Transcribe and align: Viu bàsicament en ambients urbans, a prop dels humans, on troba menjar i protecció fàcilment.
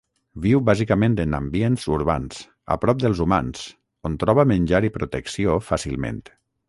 Viu 0.43 0.61
bàsicament 0.67 1.17
en 1.25 1.35
ambients 1.39 1.85
urbans, 1.97 2.39
a 2.75 2.77
prop 2.85 3.03
dels 3.05 3.21
humans, 3.27 3.63
on 4.11 4.17
troba 4.25 4.47
menjar 4.53 4.81
i 4.89 4.93
protecció 4.97 5.63
fàcilment. 5.69 6.25